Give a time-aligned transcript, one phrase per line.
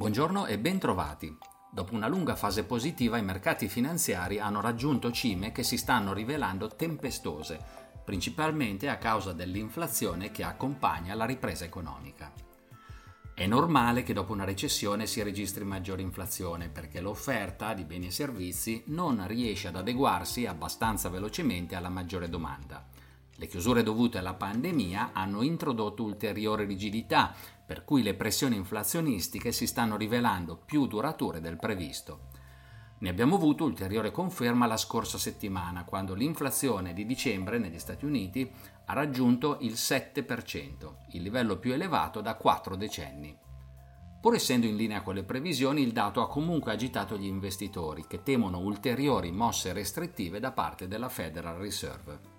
[0.00, 1.36] Buongiorno e bentrovati.
[1.70, 6.68] Dopo una lunga fase positiva i mercati finanziari hanno raggiunto cime che si stanno rivelando
[6.68, 7.62] tempestose,
[8.02, 12.32] principalmente a causa dell'inflazione che accompagna la ripresa economica.
[13.34, 18.10] È normale che dopo una recessione si registri maggiore inflazione perché l'offerta di beni e
[18.10, 22.88] servizi non riesce ad adeguarsi abbastanza velocemente alla maggiore domanda.
[23.40, 29.66] Le chiusure dovute alla pandemia hanno introdotto ulteriore rigidità, per cui le pressioni inflazionistiche si
[29.66, 32.28] stanno rivelando più durature del previsto.
[32.98, 38.46] Ne abbiamo avuto ulteriore conferma la scorsa settimana, quando l'inflazione di dicembre negli Stati Uniti
[38.84, 43.34] ha raggiunto il 7%, il livello più elevato da quattro decenni.
[44.20, 48.22] Pur essendo in linea con le previsioni, il dato ha comunque agitato gli investitori, che
[48.22, 52.29] temono ulteriori mosse restrittive da parte della Federal Reserve.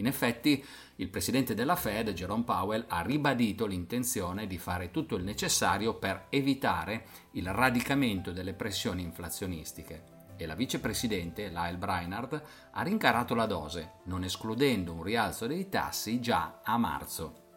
[0.00, 0.64] In effetti,
[0.96, 6.26] il presidente della Fed, Jerome Powell, ha ribadito l'intenzione di fare tutto il necessario per
[6.30, 13.92] evitare il radicamento delle pressioni inflazionistiche e la vicepresidente, Lyle Brainard, ha rincarato la dose,
[14.04, 17.48] non escludendo un rialzo dei tassi già a marzo.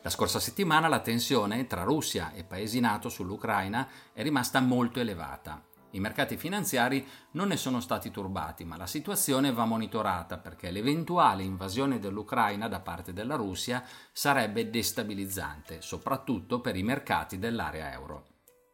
[0.00, 5.62] La scorsa settimana la tensione tra Russia e paesi NATO sull'Ucraina è rimasta molto elevata
[5.96, 11.42] i mercati finanziari non ne sono stati turbati, ma la situazione va monitorata perché l'eventuale
[11.42, 18.26] invasione dell'Ucraina da parte della Russia sarebbe destabilizzante, soprattutto per i mercati dell'area euro.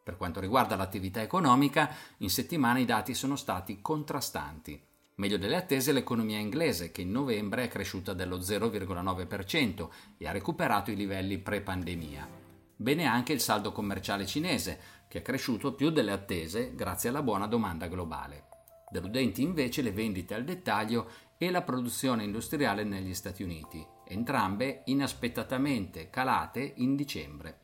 [0.03, 4.85] Per quanto riguarda l'attività economica, in settimana i dati sono stati contrastanti.
[5.15, 10.91] Meglio delle attese l'economia inglese, che in novembre è cresciuta dello 0,9% e ha recuperato
[10.91, 12.42] i livelli pre-pandemia.
[12.83, 17.47] Bene anche il saldo commerciale cinese, che è cresciuto più delle attese grazie alla buona
[17.47, 18.49] domanda globale.
[18.91, 26.11] Deludenti invece le vendite al dettaglio e la produzione industriale negli Stati Uniti, entrambe inaspettatamente
[26.11, 27.61] calate in dicembre.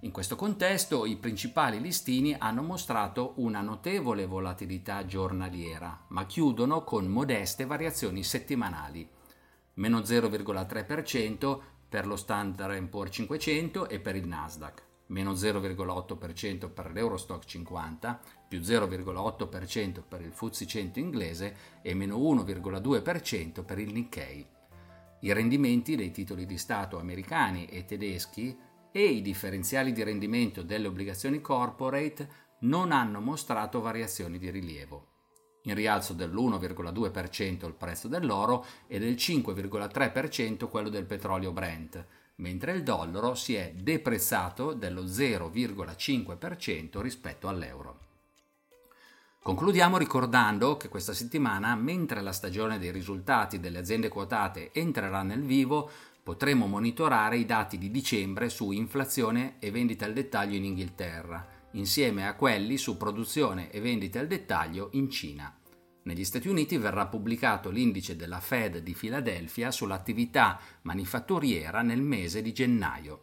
[0.00, 7.04] In questo contesto i principali listini hanno mostrato una notevole volatilità giornaliera, ma chiudono con
[7.04, 9.06] modeste variazioni settimanali.
[9.74, 17.44] Meno 0,3% per lo Standard Poor's 500 e per il Nasdaq, meno 0,8% per l'Eurostock
[17.44, 24.44] 50, più 0,8% per il FTSE 100 inglese e meno 1,2% per il Nikkei.
[25.20, 28.58] I rendimenti dei titoli di Stato americani e tedeschi
[28.90, 32.28] e i differenziali di rendimento delle obbligazioni corporate
[32.62, 35.13] non hanno mostrato variazioni di rilievo
[35.66, 42.04] in rialzo dell'1,2% il prezzo dell'oro e del 5,3% quello del petrolio Brent,
[42.36, 47.98] mentre il dollaro si è deprezzato dello 0,5% rispetto all'euro.
[49.42, 55.42] Concludiamo ricordando che questa settimana, mentre la stagione dei risultati delle aziende quotate entrerà nel
[55.42, 55.90] vivo,
[56.22, 62.26] potremo monitorare i dati di dicembre su inflazione e vendita al dettaglio in Inghilterra insieme
[62.26, 65.56] a quelli su produzione e vendite al dettaglio in Cina.
[66.04, 72.52] Negli Stati Uniti verrà pubblicato l'indice della Fed di Filadelfia sull'attività manifatturiera nel mese di
[72.52, 73.22] gennaio.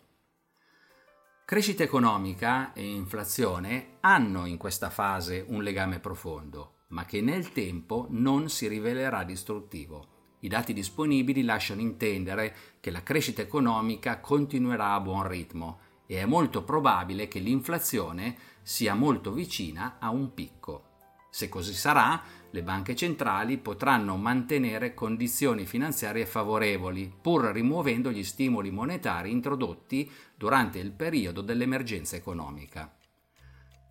[1.45, 8.07] Crescita economica e inflazione hanno in questa fase un legame profondo, ma che nel tempo
[8.09, 10.07] non si rivelerà distruttivo.
[10.39, 16.25] I dati disponibili lasciano intendere che la crescita economica continuerà a buon ritmo e è
[16.25, 20.89] molto probabile che l'inflazione sia molto vicina a un picco.
[21.29, 28.71] Se così sarà, le banche centrali potranno mantenere condizioni finanziarie favorevoli, pur rimuovendo gli stimoli
[28.71, 32.93] monetari introdotti durante il periodo dell'emergenza economica.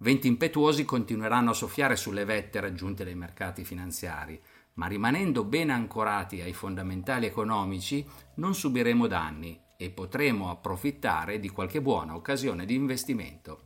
[0.00, 4.38] Venti impetuosi continueranno a soffiare sulle vette raggiunte dai mercati finanziari,
[4.75, 11.80] ma rimanendo ben ancorati ai fondamentali economici non subiremo danni e potremo approfittare di qualche
[11.80, 13.62] buona occasione di investimento.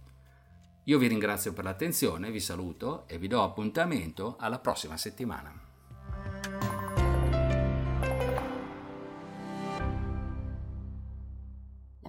[0.85, 5.74] Io vi ringrazio per l'attenzione, vi saluto e vi do appuntamento alla prossima settimana.